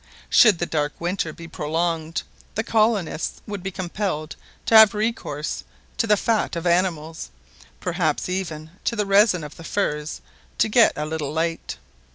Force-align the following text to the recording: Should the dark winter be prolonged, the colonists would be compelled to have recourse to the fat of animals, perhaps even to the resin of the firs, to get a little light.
Should 0.31 0.57
the 0.57 0.65
dark 0.65 0.99
winter 0.99 1.31
be 1.31 1.47
prolonged, 1.47 2.23
the 2.55 2.63
colonists 2.63 3.39
would 3.45 3.61
be 3.61 3.69
compelled 3.69 4.35
to 4.65 4.75
have 4.75 4.95
recourse 4.95 5.63
to 5.97 6.07
the 6.07 6.17
fat 6.17 6.55
of 6.55 6.65
animals, 6.65 7.29
perhaps 7.79 8.27
even 8.27 8.71
to 8.85 8.95
the 8.95 9.05
resin 9.05 9.43
of 9.43 9.57
the 9.57 9.63
firs, 9.63 10.19
to 10.57 10.67
get 10.67 10.93
a 10.95 11.05
little 11.05 11.31
light. 11.31 11.77